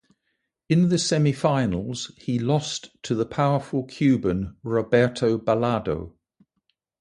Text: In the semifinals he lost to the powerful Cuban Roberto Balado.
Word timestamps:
In 0.67 0.89
the 0.89 0.95
semifinals 0.95 2.11
he 2.19 2.39
lost 2.39 2.89
to 3.03 3.13
the 3.13 3.23
powerful 3.23 3.83
Cuban 3.83 4.57
Roberto 4.63 5.37
Balado. 5.37 6.15